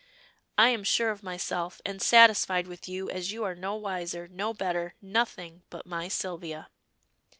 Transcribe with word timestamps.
"I 0.57 0.69
am 0.69 0.83
sure 0.83 1.11
of 1.11 1.21
myself, 1.21 1.79
and 1.85 2.01
satisfied 2.01 2.65
with 2.65 2.89
you, 2.89 3.07
as 3.11 3.31
you 3.31 3.43
are 3.43 3.53
no 3.53 3.75
wiser, 3.75 4.27
no 4.27 4.51
better, 4.51 4.95
nothing 4.99 5.61
but 5.69 5.85
my 5.85 6.07
Sylvia." 6.07 6.69